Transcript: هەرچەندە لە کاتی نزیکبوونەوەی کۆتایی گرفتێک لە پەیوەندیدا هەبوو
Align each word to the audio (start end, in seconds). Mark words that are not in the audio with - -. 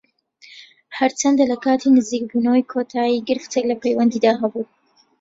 هەرچەندە 0.99 1.43
لە 1.51 1.57
کاتی 1.63 1.95
نزیکبوونەوەی 1.97 2.69
کۆتایی 2.71 3.25
گرفتێک 3.27 3.65
لە 3.71 3.75
پەیوەندیدا 3.83 4.31
هەبوو 4.41 4.65